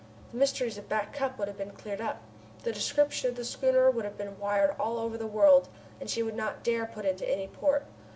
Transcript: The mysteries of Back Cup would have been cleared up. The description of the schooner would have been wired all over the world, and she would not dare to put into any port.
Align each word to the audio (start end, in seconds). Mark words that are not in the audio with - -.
The 0.31 0.37
mysteries 0.39 0.79
of 0.79 0.89
Back 0.89 1.13
Cup 1.13 1.37
would 1.37 1.47
have 1.47 1.59
been 1.59 1.69
cleared 1.73 2.01
up. 2.01 2.23
The 2.63 2.71
description 2.71 3.29
of 3.29 3.35
the 3.35 3.45
schooner 3.45 3.91
would 3.91 4.03
have 4.03 4.17
been 4.17 4.39
wired 4.39 4.75
all 4.79 4.97
over 4.97 5.15
the 5.15 5.27
world, 5.27 5.69
and 5.99 6.09
she 6.09 6.23
would 6.23 6.33
not 6.35 6.63
dare 6.63 6.87
to 6.87 6.91
put 6.91 7.05
into 7.05 7.29
any 7.29 7.45
port. 7.47 7.85